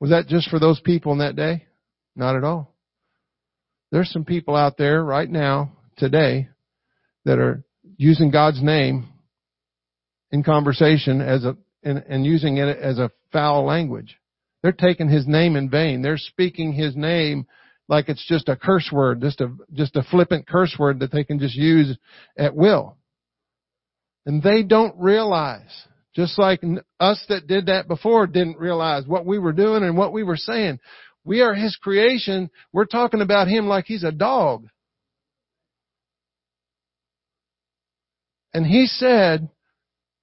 [0.00, 1.64] Was that just for those people in that day?
[2.16, 2.74] Not at all.
[3.90, 6.48] There's some people out there right now, today,
[7.24, 7.64] that are
[7.96, 9.08] using God's name
[10.30, 14.16] in conversation as a, and, and using it as a foul language.
[14.62, 16.02] They're taking His name in vain.
[16.02, 17.46] They're speaking His name
[17.88, 21.24] like it's just a curse word, just a, just a flippant curse word that they
[21.24, 21.96] can just use
[22.36, 22.96] at will.
[24.26, 25.70] And they don't realize,
[26.14, 26.62] just like
[27.00, 30.36] us that did that before didn't realize what we were doing and what we were
[30.36, 30.78] saying.
[31.24, 32.50] We are His creation.
[32.72, 34.68] We're talking about Him like He's a dog.
[38.52, 39.48] And He said,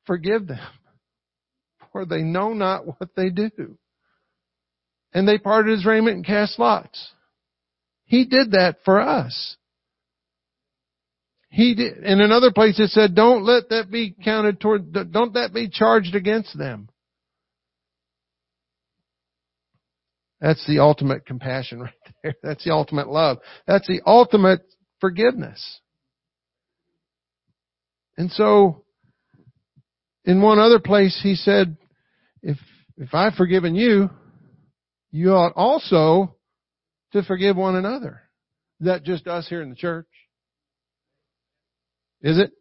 [0.05, 0.59] forgive them,
[1.91, 3.77] for they know not what they do.
[5.13, 7.11] And they parted His raiment and cast lots.
[8.05, 9.57] He did that for us.
[11.51, 15.53] He did, in another place it said, don't let that be counted toward, don't that
[15.53, 16.87] be charged against them.
[20.39, 22.35] That's the ultimate compassion right there.
[22.41, 23.39] That's the ultimate love.
[23.67, 24.61] That's the ultimate
[25.01, 25.81] forgiveness.
[28.17, 28.85] And so,
[30.23, 31.75] in one other place, he said,
[32.41, 32.57] if,
[32.95, 34.09] if I've forgiven you,
[35.11, 36.37] you ought also
[37.11, 38.21] to forgive one another.
[38.79, 40.07] Is that just us here in the church?
[42.23, 42.51] Is it?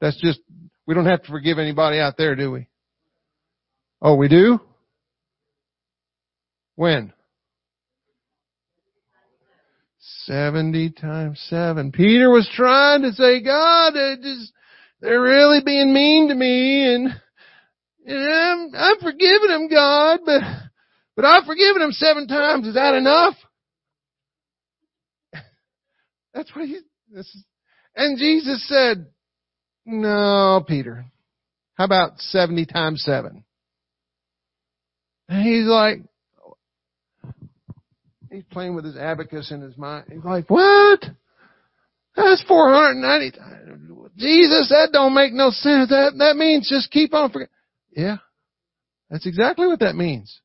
[0.00, 0.40] That's just,
[0.86, 2.68] we don't have to forgive anybody out there, do we?
[4.00, 4.60] Oh, we do?
[6.76, 7.12] When?
[10.24, 11.90] 70 times 7.
[11.92, 14.52] Peter was trying to say, God, just,
[15.00, 17.08] they're really being mean to me and,
[18.06, 20.40] and I'm, I'm forgiving them, God, but,
[21.16, 22.66] but I've forgiven them seven times.
[22.66, 23.34] Is that enough?
[26.34, 26.78] That's what he,
[27.10, 27.44] this is,
[27.98, 29.06] and Jesus said,
[29.84, 31.04] no, Peter,
[31.74, 33.44] how about 70 times 7?
[35.28, 35.98] And he's like,
[38.30, 40.06] he's playing with his abacus in his mind.
[40.10, 41.04] He's like, what?
[42.16, 43.38] That's 490.
[44.16, 45.90] Jesus, that don't make no sense.
[45.90, 47.52] That, that means just keep on forgetting.
[47.90, 48.18] Yeah.
[49.10, 50.40] That's exactly what that means.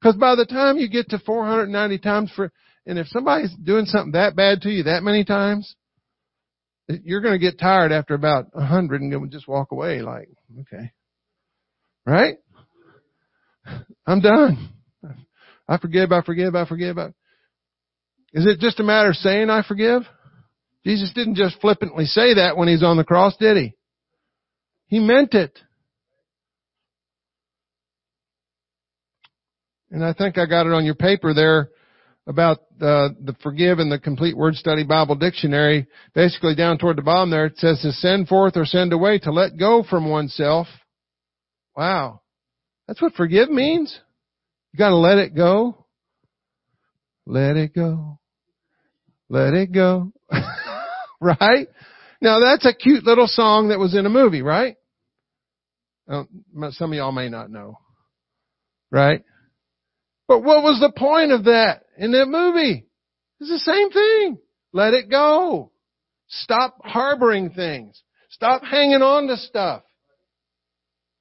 [0.00, 2.52] Because by the time you get to 490 times for,
[2.84, 5.74] and if somebody's doing something that bad to you that many times,
[6.88, 10.28] you're going to get tired after about a hundred and you'll just walk away like,
[10.60, 10.92] okay.
[12.06, 12.36] Right?
[14.06, 14.70] I'm done.
[15.66, 16.98] I forgive, I forgive, I forgive.
[16.98, 17.06] I...
[18.34, 20.02] Is it just a matter of saying I forgive?
[20.84, 23.74] Jesus didn't just flippantly say that when he's on the cross, did he?
[24.88, 25.58] He meant it.
[29.90, 31.70] And I think I got it on your paper there
[32.26, 37.02] about uh, the forgive and the complete word study Bible dictionary, basically down toward the
[37.02, 40.66] bottom there, it says to send forth or send away, to let go from oneself.
[41.76, 42.22] Wow.
[42.88, 43.98] That's what forgive means?
[44.72, 45.86] You gotta let it go.
[47.26, 48.18] Let it go.
[49.28, 50.12] Let it go.
[51.20, 51.68] right?
[52.20, 54.76] Now that's a cute little song that was in a movie, right?
[56.06, 57.78] some of y'all may not know.
[58.90, 59.22] Right?
[60.28, 62.86] But what was the point of that in that movie?
[63.40, 64.38] It's the same thing.
[64.72, 65.70] Let it go.
[66.28, 68.02] Stop harboring things.
[68.30, 69.82] Stop hanging on to stuff.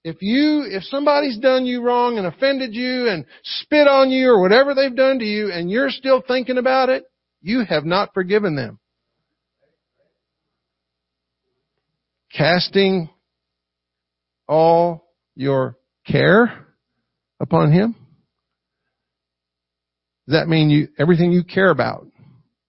[0.03, 4.41] If you, if somebody's done you wrong and offended you and spit on you or
[4.41, 7.05] whatever they've done to you and you're still thinking about it,
[7.41, 8.79] you have not forgiven them.
[12.35, 13.09] Casting
[14.47, 15.05] all
[15.35, 16.67] your care
[17.39, 17.95] upon Him.
[20.27, 22.07] Does that mean you, everything you care about?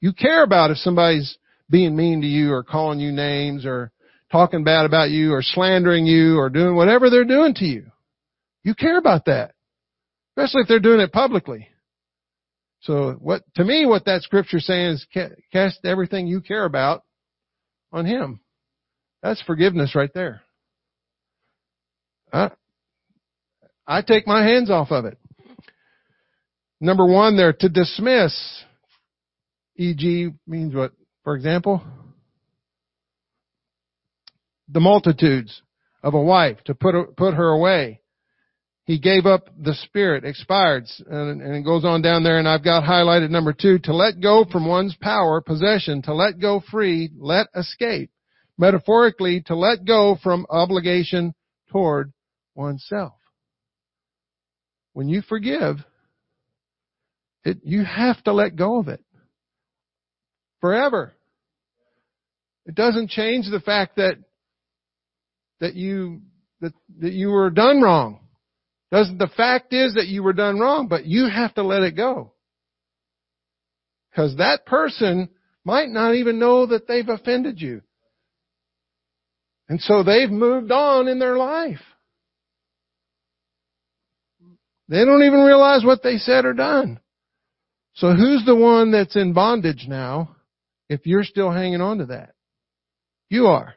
[0.00, 1.36] You care about if somebody's
[1.70, 3.90] being mean to you or calling you names or
[4.30, 7.86] talking bad about you or slandering you or doing whatever they're doing to you.
[8.64, 9.54] You care about that.
[10.36, 11.68] Especially if they're doing it publicly.
[12.80, 15.06] So what, to me, what that scripture saying is
[15.52, 17.02] cast everything you care about
[17.92, 18.40] on Him.
[19.22, 20.42] That's forgiveness right there.
[22.32, 22.50] I,
[23.86, 25.18] I take my hands off of it.
[26.84, 28.62] Number one there, to dismiss.
[29.76, 30.30] E.g.
[30.46, 30.92] means what?
[31.22, 31.82] For example?
[34.68, 35.62] The multitudes
[36.02, 38.02] of a wife, to put, her, put her away.
[38.84, 42.62] He gave up the spirit, expired, and, and it goes on down there and I've
[42.62, 47.10] got highlighted number two, to let go from one's power, possession, to let go free,
[47.16, 48.10] let escape.
[48.58, 51.34] Metaphorically, to let go from obligation
[51.72, 52.12] toward
[52.54, 53.14] oneself.
[54.92, 55.78] When you forgive,
[57.44, 59.02] it, you have to let go of it.
[60.60, 61.12] Forever.
[62.66, 64.16] It doesn't change the fact that,
[65.60, 66.22] that you,
[66.60, 68.20] that, that you were done wrong.
[68.90, 71.96] Doesn't, the fact is that you were done wrong, but you have to let it
[71.96, 72.32] go.
[74.16, 75.28] Cause that person
[75.64, 77.82] might not even know that they've offended you.
[79.68, 81.80] And so they've moved on in their life.
[84.88, 87.00] They don't even realize what they said or done.
[87.94, 90.36] So who's the one that's in bondage now
[90.88, 92.34] if you're still hanging on to that?
[93.28, 93.74] You are.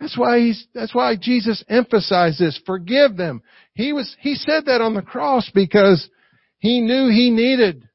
[0.00, 2.60] That's why he's, that's why Jesus emphasized this.
[2.64, 3.42] Forgive them.
[3.74, 6.08] He was, he said that on the cross because
[6.58, 7.88] he knew he needed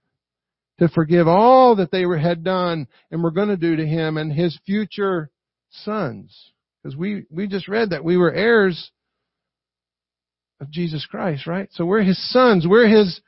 [0.80, 4.18] to forgive all that they were, had done and were going to do to him
[4.18, 5.30] and his future
[5.70, 6.52] sons.
[6.82, 8.92] Because we, we just read that we were heirs
[10.60, 11.70] of Jesus Christ, right?
[11.72, 12.68] So we're his sons.
[12.68, 13.22] We're his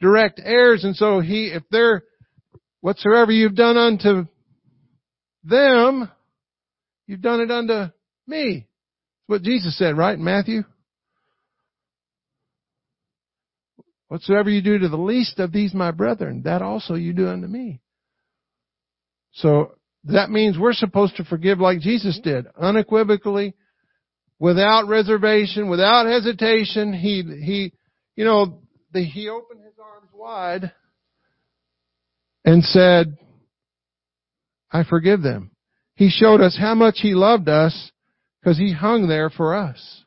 [0.00, 0.84] direct heirs.
[0.84, 2.02] And so he, if they're,
[2.80, 4.26] whatsoever you've done unto
[5.44, 6.10] them,
[7.06, 7.92] you've done it unto
[8.26, 8.66] me.
[9.28, 10.16] That's what Jesus said, right?
[10.16, 10.62] In Matthew.
[14.08, 17.46] Whatsoever you do to the least of these my brethren, that also you do unto
[17.46, 17.80] me.
[19.32, 19.72] So
[20.04, 23.54] that means we're supposed to forgive like Jesus did, unequivocally,
[24.38, 26.94] without reservation, without hesitation.
[26.94, 27.72] He, he,
[28.16, 28.62] you know,
[28.92, 30.72] the, he opened his arms wide
[32.44, 33.18] and said,
[34.70, 35.50] I forgive them.
[35.94, 37.90] He showed us how much he loved us
[38.40, 40.04] because he hung there for us.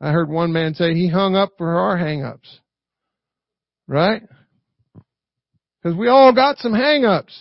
[0.00, 2.60] I heard one man say he hung up for our hang-ups.
[3.86, 4.22] Right?
[5.82, 7.36] Because we all got some hang-ups.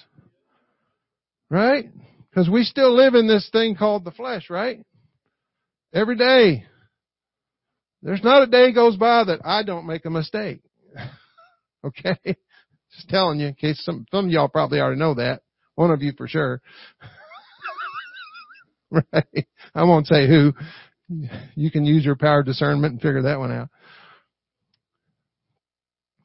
[1.50, 1.86] Right?
[2.30, 4.84] Because we still live in this thing called the flesh, right?
[5.94, 6.66] Every day.
[8.02, 10.62] There's not a day goes by that I don't make a mistake.
[11.86, 12.18] okay?
[12.96, 15.42] Just telling you in case some, some of y'all probably already know that.
[15.76, 16.62] One of you for sure.
[18.92, 19.48] right?
[19.76, 20.54] I won't say who.
[21.56, 23.70] You can use your power of discernment and figure that one out.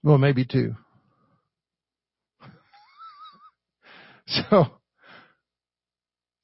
[0.03, 0.75] Well, maybe two.
[4.49, 4.67] So,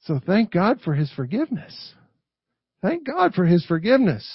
[0.01, 1.95] so thank God for His forgiveness.
[2.83, 4.29] Thank God for His forgiveness.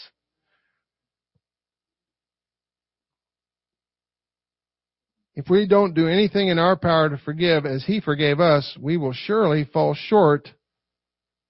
[5.36, 8.98] If we don't do anything in our power to forgive as He forgave us, we
[8.98, 10.50] will surely fall short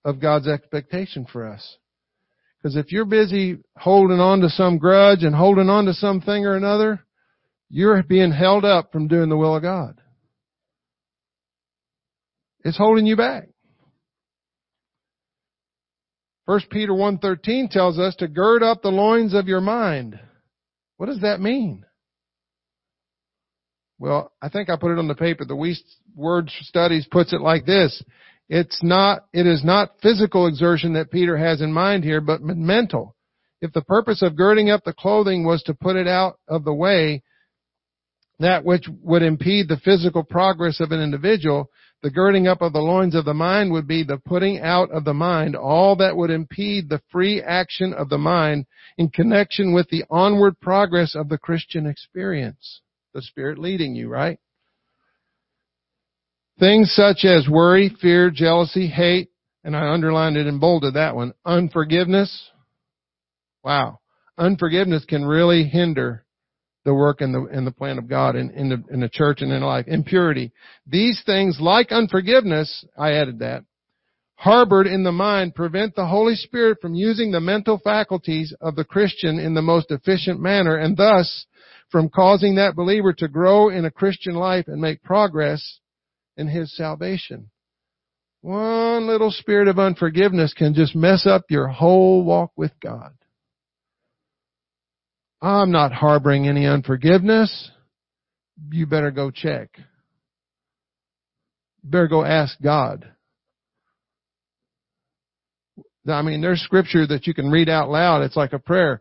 [0.05, 1.77] of God's expectation for us.
[2.57, 6.55] Because if you're busy holding on to some grudge and holding on to something or
[6.55, 7.03] another,
[7.69, 9.99] you're being held up from doing the will of God.
[12.63, 13.49] It's holding you back.
[16.45, 20.19] 1 Peter 1.13 tells us to gird up the loins of your mind.
[20.97, 21.85] What does that mean?
[24.03, 25.45] Well, I think I put it on the paper.
[25.45, 25.75] The
[26.13, 28.03] Word Studies puts it like this.
[28.49, 33.15] It's not, it is not physical exertion that Peter has in mind here, but mental.
[33.61, 36.73] If the purpose of girding up the clothing was to put it out of the
[36.73, 37.23] way,
[38.39, 41.69] that which would impede the physical progress of an individual,
[42.01, 45.05] the girding up of the loins of the mind would be the putting out of
[45.05, 48.65] the mind all that would impede the free action of the mind
[48.97, 52.81] in connection with the onward progress of the Christian experience.
[53.13, 54.39] The Spirit leading you, right?
[56.59, 59.29] Things such as worry, fear, jealousy, hate,
[59.63, 62.49] and I underlined it and bolded that one, unforgiveness.
[63.63, 63.99] Wow.
[64.37, 66.25] Unforgiveness can really hinder
[66.85, 69.41] the work and the, and the plan of God in, in the, in the church
[69.41, 69.85] and in life.
[69.87, 70.51] Impurity.
[70.85, 73.63] These things, like unforgiveness, I added that,
[74.35, 78.83] harbored in the mind prevent the Holy Spirit from using the mental faculties of the
[78.83, 81.45] Christian in the most efficient manner and thus
[81.93, 85.79] from causing that believer to grow in a Christian life and make progress
[86.35, 87.51] in his salvation.
[88.41, 93.13] One little spirit of unforgiveness can just mess up your whole walk with God.
[95.39, 97.69] I'm not harboring any unforgiveness.
[98.71, 99.69] You better go check.
[101.83, 103.07] Better go ask God.
[106.07, 108.23] I mean, there's scripture that you can read out loud.
[108.23, 108.99] It's like a prayer.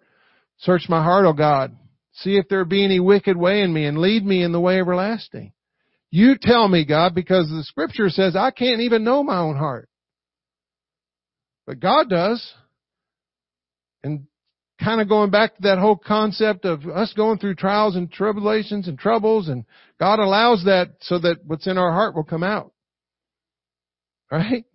[0.58, 1.74] Search my heart, O God.
[2.14, 4.78] See if there be any wicked way in me and lead me in the way
[4.78, 5.52] everlasting.
[6.10, 9.88] You tell me, God, because the scripture says I can't even know my own heart.
[11.66, 12.52] But God does.
[14.04, 14.26] And
[14.82, 18.88] kind of going back to that whole concept of us going through trials and tribulations
[18.88, 19.64] and troubles and
[19.98, 22.72] God allows that so that what's in our heart will come out.
[24.30, 24.64] Right?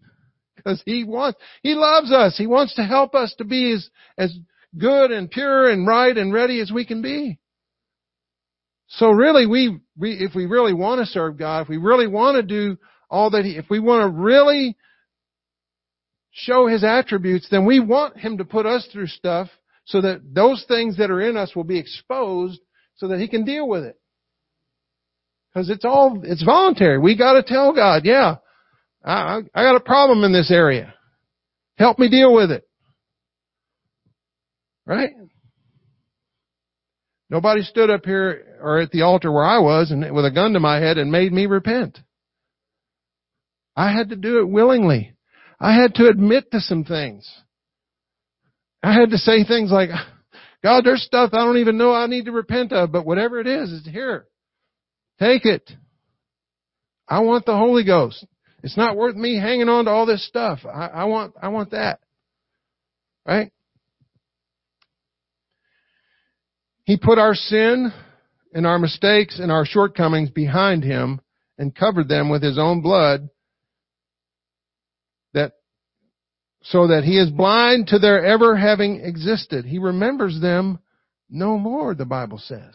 [0.56, 2.36] Because He wants, He loves us.
[2.36, 4.36] He wants to help us to be as, as
[4.78, 7.40] good and pure and right and ready as we can be.
[8.90, 12.36] So really, we, we, if we really want to serve God, if we really want
[12.36, 12.78] to do
[13.10, 14.78] all that He, if we want to really
[16.32, 19.50] show His attributes, then we want Him to put us through stuff
[19.86, 22.62] so that those things that are in us will be exposed
[22.96, 24.00] so that He can deal with it.
[25.54, 27.00] Because it's all, it's voluntary.
[27.00, 28.36] We gotta tell God, yeah,
[29.04, 30.94] I, I got a problem in this area.
[31.78, 32.67] Help me deal with it.
[34.88, 35.12] Right?
[37.30, 40.54] Nobody stood up here or at the altar where I was and with a gun
[40.54, 42.00] to my head and made me repent.
[43.76, 45.14] I had to do it willingly.
[45.60, 47.30] I had to admit to some things.
[48.82, 49.90] I had to say things like,
[50.64, 53.48] God, there's stuff I don't even know I need to repent of, but whatever it
[53.48, 54.26] is, it's here.
[55.20, 55.70] Take it.
[57.10, 58.26] I want the Holy Ghost.
[58.64, 60.60] It's not worth me hanging on to all this stuff.
[60.66, 62.00] I, I want, I want that.
[63.26, 63.52] Right?
[66.88, 67.92] He put our sin
[68.54, 71.20] and our mistakes and our shortcomings behind him
[71.58, 73.28] and covered them with his own blood
[75.34, 75.52] that
[76.64, 79.66] so that he is blind to their ever having existed.
[79.66, 80.80] He remembers them
[81.30, 82.74] no more, the Bible says.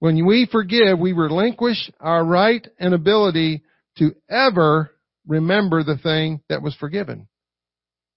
[0.00, 3.62] When we forgive, we relinquish our right and ability
[3.96, 4.90] to ever
[5.26, 7.26] remember the thing that was forgiven,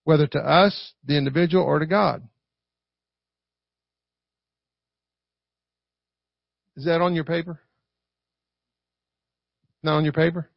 [0.04, 2.28] whether to us, the individual, or to God.
[6.78, 7.60] Is that on your paper?
[9.82, 10.50] Not on your paper?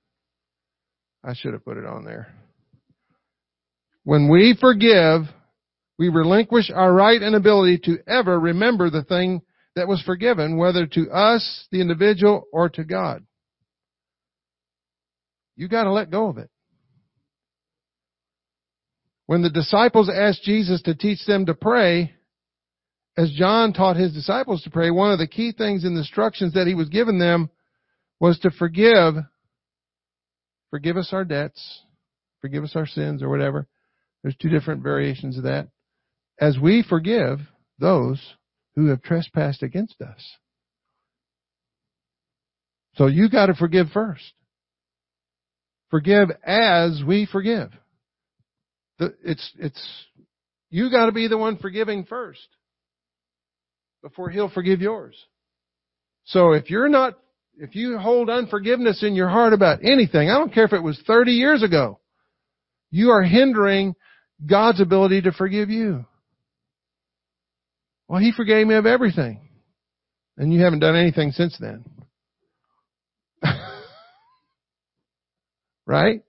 [1.25, 2.33] I should have put it on there.
[4.05, 5.23] When we forgive,
[5.99, 9.43] we relinquish our right and ability to ever remember the thing
[9.77, 13.25] that was forgiven, whether to us, the individual, or to God.
[15.57, 16.51] You gotta let go of it.
[19.27, 22.15] When the disciples asked Jesus to teach them to pray,
[23.17, 26.55] as John taught his disciples to pray, one of the key things in the instructions
[26.55, 27.51] that he was giving them
[28.21, 29.15] was to forgive,
[30.71, 31.81] forgive us our debts,
[32.41, 33.67] forgive us our sins or whatever.
[34.23, 35.69] There's two different variations of that.
[36.39, 37.41] As we forgive
[37.79, 38.21] those
[38.77, 40.37] who have trespassed against us.
[42.95, 44.33] So you gotta forgive first.
[45.91, 47.71] Forgive as we forgive.
[48.99, 50.07] It's, it's,
[50.71, 52.47] you gotta be the one forgiving first
[54.03, 55.17] before he'll forgive yours.
[56.25, 57.15] So if you're not,
[57.57, 61.01] if you hold unforgiveness in your heart about anything, I don't care if it was
[61.07, 61.99] 30 years ago,
[62.91, 63.95] you are hindering
[64.45, 66.05] God's ability to forgive you.
[68.09, 69.41] Well, He forgave me of everything.
[70.37, 71.85] And you haven't done anything since then.
[75.87, 76.23] right?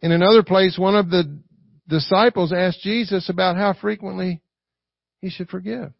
[0.00, 1.38] In another place, one of the
[1.88, 4.42] disciples asked Jesus about how frequently
[5.20, 5.92] he should forgive.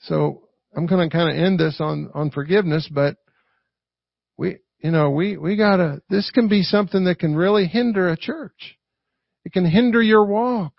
[0.00, 3.16] So I'm going to kind of end this on, on forgiveness, but
[4.36, 8.16] we, you know, we, we gotta, this can be something that can really hinder a
[8.16, 8.76] church.
[9.44, 10.74] It can hinder your walk.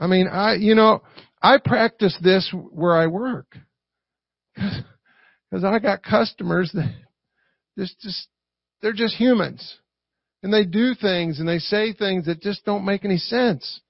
[0.00, 1.02] I mean, I, you know,
[1.42, 3.56] I practice this where I work.
[4.56, 4.82] Cause
[5.52, 6.94] cause I got customers that
[7.78, 8.28] just, just,
[8.80, 9.76] they're just humans.
[10.42, 13.80] And they do things and they say things that just don't make any sense.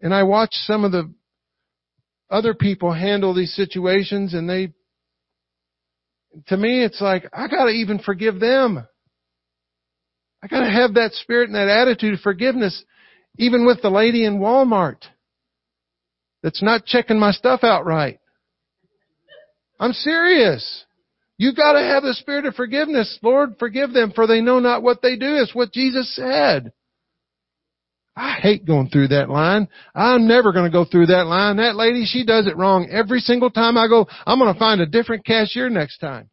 [0.00, 1.12] And I watch some of the
[2.30, 4.72] other people handle these situations and they,
[6.48, 8.86] to me, it's like, I gotta even forgive them.
[10.42, 12.84] I gotta have that spirit and that attitude of forgiveness,
[13.36, 15.02] even with the lady in Walmart
[16.42, 18.18] that's not checking my stuff out right.
[19.78, 20.84] I'm serious.
[21.38, 23.18] You gotta have the spirit of forgiveness.
[23.22, 25.36] Lord, forgive them for they know not what they do.
[25.36, 26.72] It's what Jesus said.
[28.16, 29.68] I hate going through that line.
[29.94, 31.58] I'm never going to go through that line.
[31.58, 34.06] That lady, she does it wrong every single time I go.
[34.26, 36.30] I'm going to find a different cashier next time.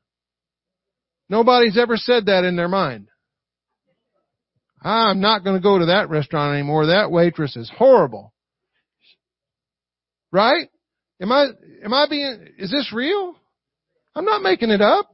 [1.28, 3.10] Nobody's ever said that in their mind.
[4.82, 6.88] I'm not going to go to that restaurant anymore.
[6.88, 8.34] That waitress is horrible.
[10.32, 10.70] Right?
[11.22, 11.48] Am I,
[11.84, 13.36] am I being, is this real?
[14.16, 15.10] I'm not making it up.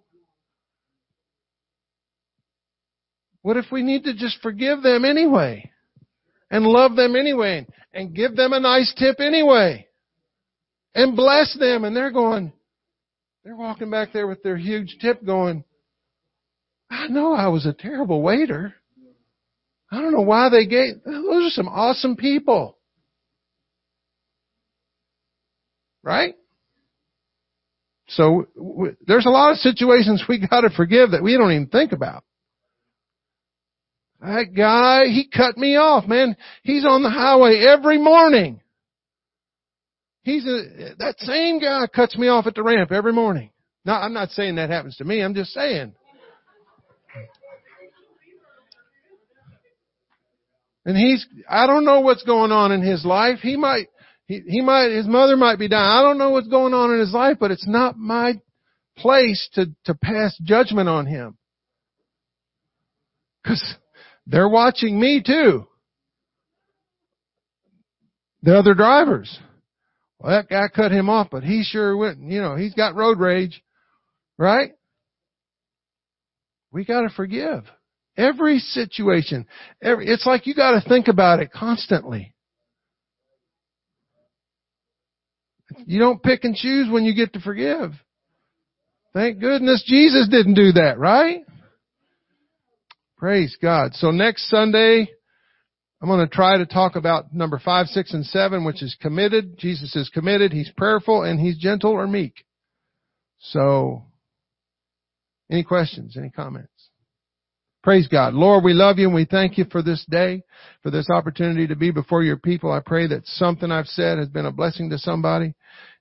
[3.42, 5.72] What if we need to just forgive them anyway?
[6.52, 7.66] And love them anyway?
[7.94, 9.88] And give them a nice tip anyway?
[10.94, 12.52] And bless them and they're going,
[13.44, 15.64] they're walking back there with their huge tip going,
[16.90, 18.74] I know I was a terrible waiter.
[19.92, 22.78] I don't know why they gave, those are some awesome people.
[26.04, 26.36] Right?
[28.10, 31.68] So w- there's a lot of situations we got to forgive that we don't even
[31.68, 32.24] think about.
[34.22, 36.36] That guy, he cut me off, man.
[36.64, 38.62] He's on the highway every morning.
[40.24, 43.52] He's a, that same guy cuts me off at the ramp every morning.
[43.86, 45.22] Now, I'm not saying that happens to me.
[45.22, 45.94] I'm just saying.
[50.86, 53.40] And he's, I don't know what's going on in his life.
[53.40, 53.88] He might,
[54.30, 55.84] he, he might, his mother might be dying.
[55.84, 58.40] I don't know what's going on in his life, but it's not my
[58.96, 61.36] place to, to pass judgment on him.
[63.46, 63.76] Cause
[64.28, 65.66] they're watching me too.
[68.44, 69.40] the other drivers.
[70.20, 73.20] Well, that guy cut him off, but he sure went, you know, he's got road
[73.20, 73.64] rage,
[74.38, 74.74] right?
[76.72, 77.64] We gotta forgive.
[78.16, 79.48] Every situation,
[79.82, 82.36] every, it's like you gotta think about it constantly.
[85.86, 87.92] You don't pick and choose when you get to forgive.
[89.14, 91.42] Thank goodness Jesus didn't do that, right?
[93.18, 93.96] Praise God.
[93.96, 95.10] So next Sunday,
[96.02, 99.58] I'm going to try to talk about number five, six, and seven, which is committed.
[99.58, 100.54] Jesus is committed.
[100.54, 102.46] He's prayerful and he's gentle or meek.
[103.40, 104.04] So,
[105.52, 106.16] any questions?
[106.18, 106.70] Any comments?
[107.82, 108.34] Praise God.
[108.34, 110.44] Lord, we love you and we thank you for this day,
[110.84, 112.72] for this opportunity to be before your people.
[112.72, 115.54] I pray that something I've said has been a blessing to somebody.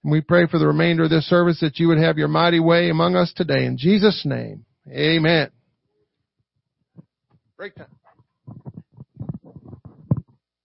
[0.03, 2.61] And we pray for the remainder of this service that you would have your mighty
[2.61, 3.65] way among us today.
[3.65, 5.51] In Jesus' name, amen.
[7.57, 7.87] Break time.